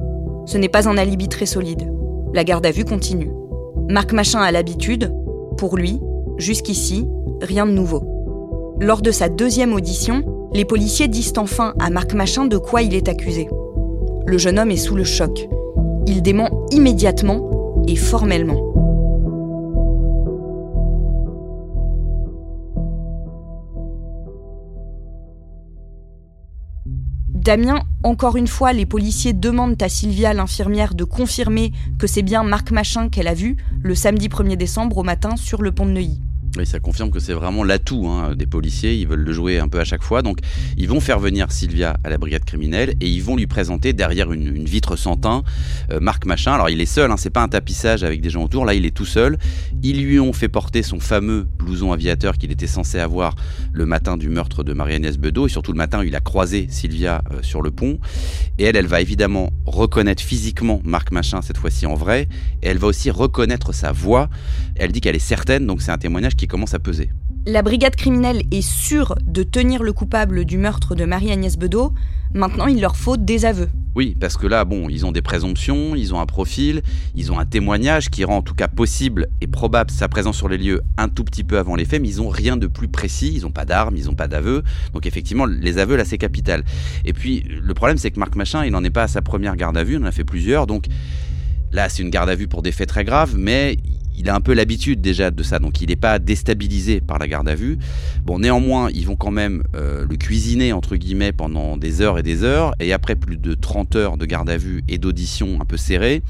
Ce 0.45 0.57
n'est 0.57 0.69
pas 0.69 0.87
un 0.87 0.97
alibi 0.97 1.27
très 1.27 1.45
solide. 1.45 1.91
La 2.33 2.45
garde 2.45 2.65
à 2.65 2.71
vue 2.71 2.85
continue. 2.85 3.31
Marc 3.89 4.13
Machin 4.13 4.39
a 4.39 4.51
l'habitude. 4.51 5.13
Pour 5.57 5.75
lui, 5.75 5.99
jusqu'ici, 6.37 7.05
rien 7.41 7.65
de 7.65 7.71
nouveau. 7.71 8.03
Lors 8.79 9.01
de 9.01 9.11
sa 9.11 9.27
deuxième 9.27 9.73
audition, 9.73 10.23
les 10.53 10.65
policiers 10.65 11.07
disent 11.07 11.33
enfin 11.37 11.73
à 11.79 11.89
Marc 11.89 12.13
Machin 12.13 12.45
de 12.45 12.57
quoi 12.57 12.83
il 12.83 12.93
est 12.93 13.07
accusé. 13.07 13.47
Le 14.25 14.37
jeune 14.37 14.59
homme 14.59 14.71
est 14.71 14.77
sous 14.77 14.95
le 14.95 15.03
choc. 15.03 15.47
Il 16.05 16.21
dément 16.21 16.67
immédiatement 16.71 17.83
et 17.87 17.95
formellement. 17.95 18.69
Damien, 27.27 27.81
encore 28.03 28.37
une 28.37 28.47
fois, 28.47 28.71
les 28.71 28.85
policiers 28.85 29.33
demandent 29.33 29.81
à 29.81 29.89
Sylvia, 29.89 30.33
l'infirmière, 30.33 30.93
de 30.93 31.03
confirmer 31.03 31.73
que 31.99 32.07
c'est 32.07 32.21
bien 32.21 32.43
Marc 32.43 32.71
Machin 32.71 33.09
qu'elle 33.09 33.27
a 33.27 33.33
vu 33.33 33.57
le 33.81 33.95
samedi 33.95 34.29
1er 34.29 34.55
décembre 34.55 34.99
au 34.99 35.03
matin 35.03 35.35
sur 35.35 35.61
le 35.61 35.73
pont 35.73 35.85
de 35.85 35.91
Neuilly. 35.91 36.21
Oui, 36.55 36.67
ça 36.67 36.79
confirme 36.79 37.09
que 37.09 37.19
c'est 37.19 37.33
vraiment 37.33 37.63
l'atout 37.63 38.07
hein, 38.07 38.35
des 38.35 38.45
policiers. 38.45 38.93
Ils 38.93 39.07
veulent 39.07 39.23
le 39.23 39.33
jouer 39.33 39.57
un 39.57 39.67
peu 39.67 39.79
à 39.79 39.83
chaque 39.83 40.03
fois. 40.03 40.21
Donc, 40.21 40.37
ils 40.77 40.87
vont 40.87 40.99
faire 40.99 41.19
venir 41.19 41.51
Sylvia 41.51 41.97
à 42.03 42.11
la 42.11 42.19
brigade 42.19 42.45
criminelle 42.45 42.93
et 43.01 43.09
ils 43.09 43.23
vont 43.23 43.35
lui 43.35 43.47
présenter 43.47 43.91
derrière 43.91 44.31
une, 44.31 44.63
vitre 44.63 44.95
sans 44.95 45.15
teint 45.15 45.43
euh, 45.91 45.99
Marc 45.99 46.27
Machin. 46.27 46.53
Alors, 46.53 46.69
il 46.69 46.79
est 46.79 46.85
seul, 46.85 47.09
hein, 47.09 47.17
c'est 47.17 47.31
pas 47.31 47.41
un 47.41 47.47
tapissage 47.47 48.03
avec 48.03 48.21
des 48.21 48.29
gens 48.29 48.43
autour. 48.43 48.65
Là, 48.65 48.75
il 48.75 48.85
est 48.85 48.95
tout 48.95 49.05
seul. 49.05 49.39
Ils 49.81 50.03
lui 50.05 50.19
ont 50.19 50.31
fait 50.31 50.47
porter 50.47 50.83
son 50.83 50.99
fameux 50.99 51.47
blouson 51.57 51.91
aviateur 51.91 52.37
qu'il 52.37 52.51
était 52.51 52.67
censé 52.67 52.99
avoir 52.99 53.33
le 53.71 53.87
matin 53.87 54.15
du 54.15 54.29
meurtre 54.29 54.63
de 54.63 54.73
Marie-Agnès 54.73 55.17
Bedeau. 55.17 55.47
Et 55.47 55.49
surtout, 55.49 55.71
le 55.71 55.77
matin, 55.77 56.03
il 56.05 56.15
a 56.15 56.19
croisé 56.19 56.67
Sylvia 56.69 57.23
euh, 57.31 57.41
sur 57.41 57.63
le 57.63 57.71
pont. 57.71 57.97
Et 58.59 58.65
elle, 58.65 58.75
elle 58.75 58.85
va 58.85 59.01
évidemment 59.01 59.49
reconnaître 59.65 60.21
physiquement 60.21 60.81
Marc 60.83 61.11
Machin, 61.11 61.41
cette 61.41 61.57
fois-ci 61.57 61.87
en 61.87 61.95
vrai. 61.95 62.27
Et 62.61 62.67
elle 62.67 62.77
va 62.77 62.85
aussi 62.85 63.09
reconnaître 63.09 63.73
sa 63.73 63.91
voix. 63.91 64.29
Elle 64.75 64.91
dit 64.91 65.01
qu'elle 65.01 65.15
est 65.15 65.19
certaine, 65.19 65.65
donc 65.65 65.81
c'est 65.81 65.91
un 65.91 65.97
témoignage 65.97 66.35
qui 66.35 66.42
commence 66.47 66.73
à 66.73 66.79
peser. 66.79 67.09
La 67.45 67.61
brigade 67.61 67.95
criminelle 67.95 68.43
est 68.51 68.61
sûre 68.61 69.15
de 69.25 69.43
tenir 69.43 69.83
le 69.83 69.91
coupable 69.91 70.45
du 70.45 70.57
meurtre 70.57 70.95
de 70.95 71.03
Marie-Agnès 71.03 71.57
Bedeau. 71.57 71.93
Maintenant, 72.33 72.67
il 72.67 72.79
leur 72.79 72.95
faut 72.95 73.17
des 73.17 73.45
aveux. 73.45 73.67
Oui, 73.95 74.15
parce 74.19 74.37
que 74.37 74.47
là, 74.47 74.65
bon, 74.65 74.89
ils 74.89 75.05
ont 75.05 75.11
des 75.11 75.21
présomptions, 75.21 75.93
ils 75.93 76.15
ont 76.15 76.19
un 76.19 76.25
profil, 76.25 76.81
ils 77.15 77.31
ont 77.31 77.37
un 77.37 77.45
témoignage 77.45 78.09
qui 78.09 78.23
rend 78.23 78.37
en 78.37 78.41
tout 78.41 78.55
cas 78.55 78.67
possible 78.67 79.27
et 79.39 79.45
probable 79.45 79.91
sa 79.91 80.07
présence 80.07 80.37
sur 80.37 80.49
les 80.49 80.57
lieux 80.57 80.81
un 80.97 81.09
tout 81.09 81.23
petit 81.23 81.43
peu 81.43 81.59
avant 81.59 81.75
les 81.75 81.85
faits, 81.85 82.01
mais 82.01 82.07
ils 82.07 82.21
ont 82.21 82.29
rien 82.29 82.57
de 82.57 82.65
plus 82.65 82.87
précis, 82.87 83.33
ils 83.35 83.41
n'ont 83.43 83.51
pas 83.51 83.65
d'armes, 83.65 83.95
ils 83.95 84.05
n'ont 84.05 84.15
pas 84.15 84.27
d'aveux. 84.27 84.63
Donc 84.93 85.05
effectivement, 85.05 85.45
les 85.45 85.77
aveux, 85.77 85.95
là, 85.95 86.05
c'est 86.05 86.17
capital. 86.17 86.63
Et 87.05 87.13
puis, 87.13 87.43
le 87.61 87.73
problème, 87.75 87.97
c'est 87.97 88.09
que 88.09 88.19
Marc 88.19 88.35
Machin, 88.35 88.65
il 88.65 88.71
n'en 88.71 88.83
est 88.83 88.89
pas 88.89 89.03
à 89.03 89.07
sa 89.07 89.21
première 89.21 89.55
garde 89.55 89.77
à 89.77 89.83
vue, 89.83 89.97
on 89.97 90.01
en 90.01 90.05
a 90.05 90.11
fait 90.11 90.23
plusieurs, 90.23 90.65
donc 90.65 90.85
là, 91.71 91.87
c'est 91.89 92.01
une 92.01 92.09
garde 92.09 92.29
à 92.29 92.35
vue 92.35 92.47
pour 92.47 92.63
des 92.63 92.71
faits 92.71 92.89
très 92.89 93.03
graves, 93.03 93.35
mais 93.37 93.77
il 94.17 94.29
a 94.29 94.35
un 94.35 94.41
peu 94.41 94.53
l'habitude 94.53 95.01
déjà 95.01 95.31
de 95.31 95.43
ça, 95.43 95.59
donc 95.59 95.81
il 95.81 95.89
n'est 95.89 95.95
pas 95.95 96.19
déstabilisé 96.19 97.01
par 97.01 97.19
la 97.19 97.27
garde 97.27 97.47
à 97.47 97.55
vue. 97.55 97.77
Bon, 98.23 98.39
néanmoins, 98.39 98.89
ils 98.93 99.05
vont 99.05 99.15
quand 99.15 99.31
même 99.31 99.63
euh, 99.75 100.05
le 100.09 100.15
cuisiner, 100.15 100.73
entre 100.73 100.95
guillemets, 100.95 101.31
pendant 101.31 101.77
des 101.77 102.01
heures 102.01 102.17
et 102.19 102.23
des 102.23 102.43
heures, 102.43 102.73
et 102.79 102.93
après 102.93 103.15
plus 103.15 103.37
de 103.37 103.53
30 103.53 103.95
heures 103.95 104.17
de 104.17 104.25
garde 104.25 104.49
à 104.49 104.57
vue 104.57 104.83
et 104.87 104.97
d'audition 104.97 105.59
un 105.61 105.65
peu 105.65 105.77
serrée, 105.77 106.23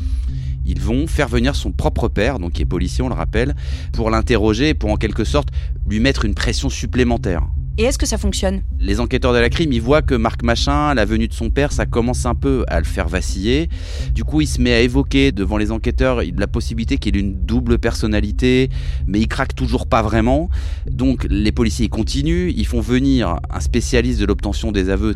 ils 0.65 0.79
vont 0.79 1.07
faire 1.07 1.27
venir 1.27 1.55
son 1.55 1.71
propre 1.71 2.07
père, 2.07 2.39
donc 2.39 2.53
qui 2.53 2.61
est 2.61 2.65
policier, 2.65 3.03
on 3.03 3.09
le 3.09 3.15
rappelle, 3.15 3.55
pour 3.91 4.09
l'interroger, 4.09 4.73
pour 4.73 4.91
en 4.91 4.97
quelque 4.97 5.23
sorte 5.23 5.49
lui 5.87 5.99
mettre 5.99 6.25
une 6.25 6.35
pression 6.35 6.69
supplémentaire. 6.69 7.43
Et 7.79 7.85
est-ce 7.85 7.97
que 7.97 8.05
ça 8.05 8.19
fonctionne? 8.19 8.61
Les 8.79 8.99
enquêteurs 8.99 9.33
de 9.33 9.39
la 9.39 9.49
crime, 9.49 9.73
ils 9.73 9.81
voient 9.81 10.03
que 10.03 10.13
Marc 10.13 10.43
Machin, 10.43 10.93
la 10.93 11.05
venue 11.05 11.27
de 11.27 11.33
son 11.33 11.49
père, 11.49 11.71
ça 11.71 11.87
commence 11.87 12.27
un 12.27 12.35
peu 12.35 12.65
à 12.67 12.77
le 12.77 12.85
faire 12.85 13.07
vaciller. 13.07 13.67
Du 14.13 14.23
coup, 14.23 14.41
il 14.41 14.47
se 14.47 14.61
met 14.61 14.73
à 14.73 14.81
évoquer 14.81 15.31
devant 15.31 15.57
les 15.57 15.71
enquêteurs 15.71 16.21
la 16.37 16.47
possibilité 16.47 16.99
qu'il 16.99 17.17
ait 17.17 17.19
une 17.19 17.33
double 17.33 17.79
personnalité, 17.79 18.69
mais 19.07 19.19
il 19.19 19.27
craque 19.27 19.55
toujours 19.55 19.87
pas 19.87 20.03
vraiment. 20.03 20.51
Donc 20.87 21.25
les 21.31 21.51
policiers 21.51 21.89
continuent, 21.89 22.53
ils 22.55 22.67
font 22.67 22.79
venir 22.79 23.37
un 23.49 23.59
spécialiste 23.59 24.19
de 24.19 24.25
l'obtention 24.25 24.71
des 24.71 24.89
aveux. 24.89 25.15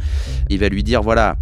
Il 0.50 0.58
va 0.58 0.70
lui 0.70 0.84
dire 0.84 1.04
voilà, 1.04 1.38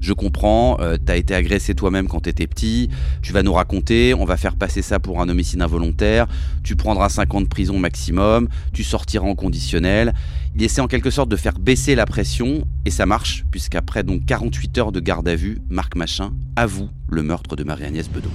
je 0.00 0.12
comprends, 0.12 0.78
euh, 0.80 0.96
t'as 0.96 1.16
été 1.16 1.34
agressé 1.34 1.74
toi-même 1.74 2.08
quand 2.08 2.20
t'étais 2.20 2.46
petit, 2.46 2.88
tu 3.22 3.32
vas 3.32 3.42
nous 3.42 3.52
raconter, 3.52 4.14
on 4.14 4.24
va 4.24 4.36
faire 4.36 4.56
passer 4.56 4.82
ça 4.82 4.98
pour 4.98 5.20
un 5.20 5.28
homicide 5.28 5.60
involontaire, 5.60 6.26
tu 6.64 6.74
prendras 6.74 7.08
5 7.08 7.34
ans 7.34 7.40
de 7.40 7.46
prison 7.46 7.78
maximum, 7.78 8.48
tu 8.72 8.82
sortiras 8.82 9.26
en 9.26 9.34
conditionnel. 9.34 10.14
Il 10.56 10.62
essaie 10.62 10.80
en 10.80 10.88
quelque 10.88 11.10
sorte 11.10 11.28
de 11.28 11.36
faire 11.36 11.58
baisser 11.58 11.94
la 11.94 12.06
pression, 12.06 12.64
et 12.86 12.90
ça 12.90 13.06
marche, 13.06 13.44
puisqu'après 13.50 14.02
donc 14.02 14.24
48 14.26 14.78
heures 14.78 14.92
de 14.92 15.00
garde 15.00 15.28
à 15.28 15.36
vue, 15.36 15.58
Marc 15.68 15.96
Machin 15.96 16.32
avoue 16.56 16.88
le 17.08 17.22
meurtre 17.22 17.54
de 17.54 17.62
Marie-Agnès 17.62 18.08
Bedeau. 18.08 18.30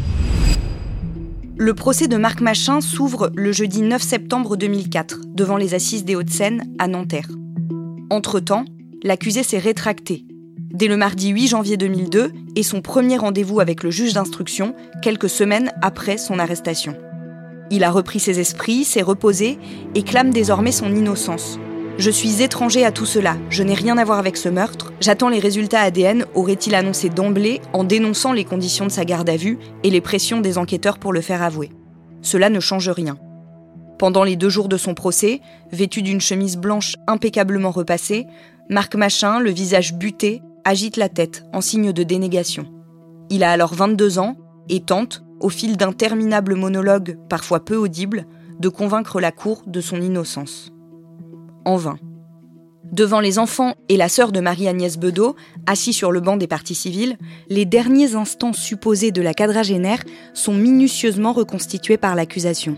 Le 1.57 1.73
procès 1.73 2.07
de 2.07 2.17
Marc 2.17 2.41
Machin 2.41 2.81
s'ouvre 2.81 3.31
le 3.33 3.51
jeudi 3.51 3.81
9 3.81 4.01
septembre 4.01 4.55
2004, 4.55 5.21
devant 5.33 5.57
les 5.57 5.73
assises 5.73 6.05
des 6.05 6.15
Hauts-de-Seine, 6.15 6.63
à 6.79 6.87
Nanterre. 6.87 7.29
Entre-temps, 8.09 8.65
l'accusé 9.03 9.41
s'est 9.41 9.59
rétracté 9.59 10.24
dès 10.75 10.87
le 10.87 10.97
mardi 10.97 11.29
8 11.29 11.47
janvier 11.47 11.77
2002 11.77 12.33
et 12.57 12.63
son 12.63 12.81
premier 12.81 13.17
rendez-vous 13.17 13.61
avec 13.61 13.81
le 13.81 13.91
juge 13.91 14.13
d'instruction 14.13 14.75
quelques 15.01 15.29
semaines 15.29 15.71
après 15.81 16.17
son 16.17 16.37
arrestation. 16.37 16.97
Il 17.71 17.85
a 17.85 17.91
repris 17.91 18.19
ses 18.19 18.41
esprits, 18.41 18.83
s'est 18.83 19.01
reposé 19.01 19.57
et 19.95 20.03
clame 20.03 20.31
désormais 20.31 20.73
son 20.73 20.93
innocence. 20.93 21.59
Je 21.97 22.11
suis 22.11 22.43
étranger 22.43 22.83
à 22.83 22.91
tout 22.91 23.05
cela, 23.05 23.37
je 23.49 23.63
n'ai 23.63 23.73
rien 23.73 23.97
à 23.97 24.03
voir 24.03 24.19
avec 24.19 24.35
ce 24.35 24.49
meurtre, 24.49 24.91
j'attends 24.99 25.29
les 25.29 25.39
résultats 25.39 25.79
ADN, 25.79 26.25
aurait-il 26.35 26.75
annoncé 26.75 27.07
d'emblée 27.07 27.61
en 27.71 27.85
dénonçant 27.85 28.33
les 28.33 28.43
conditions 28.43 28.85
de 28.85 28.91
sa 28.91 29.05
garde 29.05 29.29
à 29.29 29.37
vue 29.37 29.57
et 29.83 29.89
les 29.89 30.01
pressions 30.01 30.41
des 30.41 30.57
enquêteurs 30.57 30.99
pour 30.99 31.13
le 31.13 31.21
faire 31.21 31.41
avouer. 31.41 31.71
Cela 32.21 32.49
ne 32.49 32.59
change 32.59 32.89
rien. 32.89 33.17
Pendant 33.97 34.25
les 34.25 34.35
deux 34.35 34.49
jours 34.49 34.67
de 34.67 34.75
son 34.75 34.93
procès, 34.93 35.39
vêtu 35.71 36.01
d'une 36.01 36.19
chemise 36.19 36.57
blanche 36.57 36.97
impeccablement 37.07 37.71
repassée, 37.71 38.27
Marc 38.69 38.95
Machin, 38.95 39.39
le 39.39 39.51
visage 39.51 39.93
buté, 39.93 40.41
agite 40.65 40.97
la 40.97 41.09
tête 41.09 41.45
en 41.53 41.61
signe 41.61 41.93
de 41.93 42.03
dénégation. 42.03 42.65
Il 43.29 43.43
a 43.43 43.51
alors 43.51 43.73
22 43.73 44.19
ans 44.19 44.35
et 44.67 44.81
tente, 44.81 45.23
au 45.39 45.49
fil 45.49 45.77
d'interminables 45.77 46.55
monologues 46.55 47.17
parfois 47.29 47.63
peu 47.63 47.75
audibles, 47.77 48.25
de 48.59 48.69
convaincre 48.69 49.21
la 49.21 49.31
cour 49.31 49.61
de 49.67 49.79
son 49.79 50.01
innocence. 50.01 50.71
En 51.65 51.77
vain. 51.77 51.97
Devant 52.91 53.19
les 53.19 53.39
enfants 53.39 53.73
et 53.89 53.97
la 53.97 54.09
sœur 54.09 54.31
de 54.31 54.39
Marie-Agnès 54.39 54.97
Bedeau, 54.97 55.35
assis 55.67 55.93
sur 55.93 56.11
le 56.11 56.19
banc 56.19 56.37
des 56.37 56.47
parties 56.47 56.75
civiles, 56.75 57.17
les 57.49 57.65
derniers 57.65 58.15
instants 58.15 58.53
supposés 58.53 59.11
de 59.11 59.21
la 59.21 59.33
quadragénaire 59.33 60.03
sont 60.33 60.53
minutieusement 60.53 61.33
reconstitués 61.33 61.97
par 61.97 62.15
l'accusation. 62.15 62.77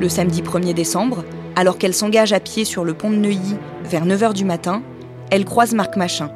Le 0.00 0.08
samedi 0.08 0.42
1er 0.42 0.74
décembre, 0.74 1.24
alors 1.56 1.78
qu'elle 1.78 1.94
s'engage 1.94 2.32
à 2.32 2.40
pied 2.40 2.64
sur 2.64 2.84
le 2.84 2.94
pont 2.94 3.10
de 3.10 3.16
Neuilly 3.16 3.56
vers 3.84 4.06
9h 4.06 4.32
du 4.32 4.44
matin, 4.44 4.82
elle 5.30 5.44
croise 5.44 5.74
Marc 5.74 5.96
Machin. 5.96 6.30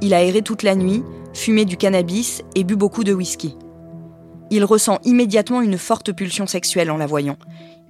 Il 0.00 0.14
a 0.14 0.22
erré 0.22 0.42
toute 0.42 0.62
la 0.62 0.74
nuit, 0.74 1.02
fumé 1.34 1.64
du 1.64 1.76
cannabis 1.76 2.42
et 2.54 2.64
bu 2.64 2.76
beaucoup 2.76 3.04
de 3.04 3.12
whisky. 3.12 3.56
Il 4.50 4.64
ressent 4.64 4.98
immédiatement 5.04 5.60
une 5.60 5.78
forte 5.78 6.12
pulsion 6.12 6.46
sexuelle 6.46 6.90
en 6.90 6.96
la 6.96 7.06
voyant. 7.06 7.36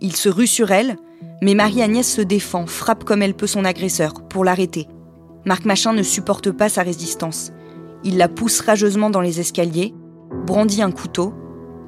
Il 0.01 0.17
se 0.17 0.29
rue 0.29 0.47
sur 0.47 0.71
elle, 0.71 0.97
mais 1.43 1.55
Marie-Agnès 1.55 2.07
se 2.07 2.21
défend, 2.21 2.67
frappe 2.67 3.05
comme 3.05 3.23
elle 3.23 3.35
peut 3.35 3.47
son 3.47 3.65
agresseur 3.65 4.15
pour 4.29 4.45
l'arrêter. 4.45 4.89
Marc 5.45 5.65
Machin 5.65 5.93
ne 5.93 6.03
supporte 6.03 6.51
pas 6.51 6.69
sa 6.69 6.83
résistance. 6.83 7.53
Il 8.05 8.17
la 8.17 8.29
pousse 8.29 8.61
rageusement 8.61 9.11
dans 9.11 9.21
les 9.21 9.41
escaliers, 9.41 9.95
brandit 10.47 10.83
un 10.83 10.91
couteau 10.91 11.33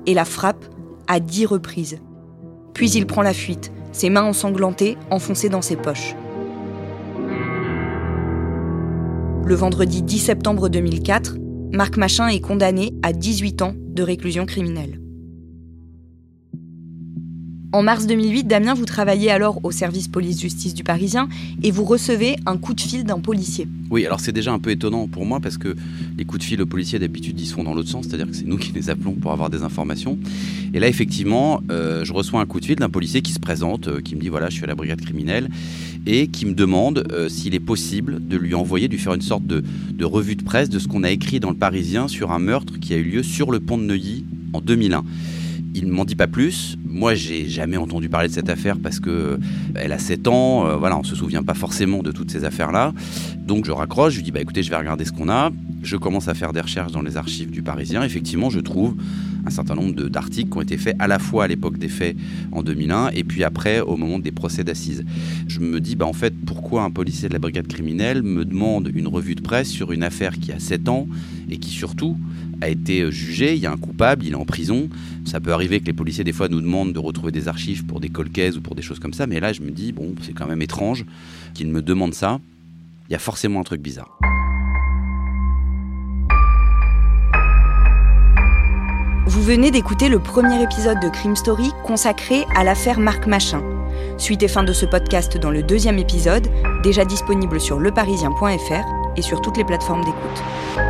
et 0.07 0.15
la 0.15 0.25
frappe 0.25 0.65
à 1.09 1.21
dix 1.21 1.47
reprises. 1.47 1.99
Puis 2.75 2.91
il 2.93 3.07
prend 3.07 3.23
la 3.23 3.35
fuite, 3.35 3.73
ses 3.93 4.11
mains 4.11 4.25
ensanglantées 4.25 4.97
enfoncées 5.11 5.49
dans 5.49 5.63
ses 5.63 5.77
poches. 5.77 6.15
Le 9.45 9.55
vendredi 9.55 10.03
10 10.03 10.19
septembre 10.19 10.69
2004, 10.69 11.37
Marc 11.73 11.97
Machin 11.97 12.29
est 12.29 12.41
condamné 12.41 12.95
à 13.03 13.13
18 13.13 13.63
ans 13.63 13.75
de 13.77 14.03
réclusion 14.03 14.47
criminelle. 14.47 15.01
En 17.73 17.85
mars 17.85 18.09
2008, 18.09 18.49
Damien, 18.49 18.75
vous 18.75 18.85
travaillez 18.85 19.31
alors 19.31 19.61
au 19.63 19.71
service 19.71 20.09
police-justice 20.09 20.75
du 20.75 20.83
Parisien 20.83 21.29
et 21.63 21.71
vous 21.71 21.85
recevez 21.85 22.35
un 22.45 22.57
coup 22.57 22.75
de 22.75 22.81
fil 22.81 23.05
d'un 23.05 23.21
policier. 23.21 23.69
Oui, 23.91 24.05
alors 24.05 24.19
c'est 24.19 24.33
déjà 24.33 24.53
un 24.53 24.59
peu 24.59 24.71
étonnant 24.71 25.07
pour 25.07 25.25
moi 25.25 25.39
parce 25.39 25.57
que 25.57 25.77
les 26.19 26.25
coups 26.25 26.41
de 26.41 26.45
fil 26.45 26.61
aux 26.61 26.67
policiers 26.67 26.99
d'habitude 26.99 27.39
ils 27.39 27.47
se 27.47 27.55
font 27.55 27.63
dans 27.63 27.73
l'autre 27.73 27.89
sens, 27.89 28.07
c'est-à-dire 28.09 28.27
que 28.27 28.35
c'est 28.35 28.47
nous 28.47 28.57
qui 28.57 28.73
les 28.73 28.91
appelons 28.91 29.13
pour 29.13 29.31
avoir 29.31 29.51
des 29.51 29.63
informations. 29.63 30.19
Et 30.75 30.81
là 30.81 30.89
effectivement, 30.89 31.63
euh, 31.71 32.05
je 32.05 32.13
reçois 32.13 32.41
un 32.41 32.47
coup 32.47 32.59
de 32.59 32.65
fil 32.65 32.75
d'un 32.75 32.91
policier 32.91 33.23
qui 33.23 33.31
se 33.33 33.39
présente, 33.39 33.87
euh, 33.87 34.01
qui 34.01 34.17
me 34.17 34.21
dit 34.21 34.31
voilà, 34.31 34.51
je 34.51 34.57
suis 34.57 34.65
à 34.65 34.69
la 34.69 34.75
brigade 34.75 35.01
criminelle 35.01 35.49
et 36.07 36.27
qui 36.27 36.47
me 36.47 36.55
demande 36.55 37.07
euh, 37.13 37.29
s'il 37.29 37.55
est 37.55 37.61
possible 37.61 38.19
de 38.27 38.37
lui 38.37 38.55
envoyer, 38.55 38.89
de 38.89 38.95
lui 38.95 39.01
faire 39.01 39.15
une 39.15 39.23
sorte 39.23 39.47
de 39.47 39.63
revue 40.05 40.35
de 40.35 40.43
presse 40.43 40.71
de 40.71 40.81
ce 40.81 40.89
qu'on 40.89 41.05
a 41.05 41.11
écrit 41.13 41.39
dans 41.39 41.51
le 41.51 41.57
Parisien 41.57 42.09
sur 42.09 42.33
un 42.33 42.41
meurtre 42.41 42.81
qui 42.81 42.95
a 42.95 42.97
eu 42.97 43.05
lieu 43.05 43.23
sur 43.23 43.53
le 43.53 43.61
pont 43.61 43.79
de 43.79 43.85
Neuilly 43.85 44.25
en 44.55 44.61
2001. 44.61 45.05
Il 45.75 45.87
ne 45.87 45.93
m'en 45.93 46.05
dit 46.05 46.17
pas 46.17 46.27
plus. 46.27 46.77
moi, 46.85 47.15
j'ai 47.15 47.49
jamais 47.49 47.77
entendu 47.77 48.09
parler 48.09 48.29
de 48.29 48.33
cette 48.33 48.49
affaire 48.51 48.79
parce 48.79 48.99
que 48.99 49.39
elle 49.75 49.93
a 49.93 49.99
7 49.99 50.27
ans. 50.27 50.67
euh, 50.67 50.77
voilà, 50.77 50.99
on 50.99 51.05
se 51.05 51.15
souvient 51.15 51.43
pas 51.45 51.55
forcément 51.55 52.03
de 52.03 52.11
toutes 52.11 52.31
ces 52.31 52.45
affaires-là. 52.45 52.93
Donc, 53.39 53.65
je 53.67 53.71
raccroche. 53.71 54.13
Je 54.15 54.19
lui 54.19 54.25
dis, 54.25 54.33
bah 54.33 54.41
écoutez, 54.41 54.63
je 54.63 54.71
vais 54.71 54.77
regarder 54.77 55.05
ce 55.05 55.13
qu'on 55.13 55.29
a. 55.29 55.51
Je 55.83 55.97
commence 55.97 56.29
à 56.29 56.35
faire 56.35 56.53
des 56.53 56.61
recherches 56.61 56.93
dans 56.93 57.03
les 57.03 57.17
archives 57.17 57.51
du 57.51 57.63
Parisien. 57.63 58.03
Effectivement, 58.03 58.51
je 58.51 58.61
trouve 58.61 58.97
un 59.45 59.51
certain 59.51 59.75
nombre 59.75 60.09
d'articles 60.09 60.51
qui 60.51 60.57
ont 60.57 60.63
été 60.63 60.77
faits 60.77 60.97
à 60.99 61.07
la 61.07 61.19
fois 61.19 61.45
à 61.45 61.47
l'époque 61.47 61.79
des 61.79 61.89
faits 61.89 62.17
en 62.53 62.63
2001 62.63 63.11
et 63.11 63.25
puis 63.25 63.45
après 63.45 63.81
au 63.81 63.97
moment 63.97 64.19
des 64.19 64.33
procès 64.33 64.65
d'assises. 64.65 65.05
Je 65.49 65.61
me 65.61 65.81
dis, 65.81 65.97
bah 65.97 66.07
en 66.07 66.13
fait, 66.13 66.35
pourquoi 66.47 66.83
un 66.83 66.91
policier 66.91 67.29
de 67.29 67.33
la 67.33 67.39
brigade 67.39 67.67
criminelle 67.67 68.23
me 68.23 68.45
demande 68.45 68.91
une 68.95 69.09
revue 69.09 69.35
de 69.35 69.43
presse 69.43 69.69
sur 69.69 69.93
une 69.93 70.03
affaire 70.03 70.39
qui 70.39 70.53
a 70.53 70.59
7 70.59 70.89
ans 70.89 71.07
et 71.51 71.59
qui 71.59 71.71
surtout 71.71 72.17
a 72.61 72.69
été 72.69 73.11
jugé, 73.11 73.55
il 73.55 73.61
y 73.61 73.67
a 73.67 73.73
un 73.73 73.77
coupable, 73.77 74.25
il 74.25 74.33
est 74.33 74.37
en 74.37 74.45
prison. 74.45 74.89
Ça 75.25 75.41
peut 75.41 75.53
arriver 75.53 75.81
que 75.81 75.87
les 75.87 75.93
policiers 75.93 76.25
des 76.25 76.33
fois 76.33 76.49
nous 76.49 76.61
demandent 76.61 76.93
de 76.93 76.99
retrouver 76.99 77.33
des 77.33 77.49
archives 77.49 77.85
pour 77.87 78.01
des 78.01 78.11
cold 78.11 78.33
cases 78.33 78.57
ou 78.57 78.61
pour 78.61 78.75
des 78.75 78.83
choses 78.83 78.99
comme 78.99 79.15
ça, 79.15 79.27
mais 79.27 79.41
là 79.41 79.53
je 79.53 79.63
me 79.63 79.71
dis, 79.71 79.93
bon, 79.93 80.15
c'est 80.23 80.33
quand 80.33 80.47
même 80.47 80.63
étrange 80.63 81.05
qu'ils 81.55 81.69
me 81.69 81.83
demandent 81.83 82.15
ça. 82.15 82.41
Il 83.09 83.13
y 83.13 83.17
a 83.17 83.19
forcément 83.19 83.61
un 83.61 83.65
truc 83.65 83.81
bizarre. 83.81 84.20
Vous 89.31 89.43
venez 89.45 89.71
d'écouter 89.71 90.09
le 90.09 90.19
premier 90.19 90.61
épisode 90.61 90.99
de 90.99 91.09
Crime 91.09 91.37
Story 91.37 91.71
consacré 91.85 92.45
à 92.57 92.65
l'affaire 92.65 92.99
Marc 92.99 93.29
Machin. 93.29 93.63
Suite 94.19 94.43
et 94.43 94.49
fin 94.49 94.65
de 94.65 94.73
ce 94.73 94.87
podcast 94.87 95.39
dans 95.39 95.53
le 95.53 95.63
deuxième 95.63 96.01
épisode, 96.01 96.49
déjà 96.83 97.05
disponible 97.05 97.61
sur 97.61 97.79
leparisien.fr 97.79 99.15
et 99.17 99.23
sur 99.23 99.41
toutes 99.41 99.57
les 99.57 99.65
plateformes 99.65 100.05
d'écoute. 100.05 100.90